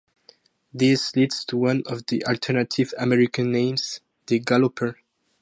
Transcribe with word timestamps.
This 0.73 1.15
leads 1.15 1.45
to 1.45 1.57
one 1.57 1.83
of 1.85 2.07
the 2.07 2.25
alternative 2.25 2.91
American 2.97 3.51
names, 3.51 3.99
the 4.25 4.39
galloper. 4.39 4.97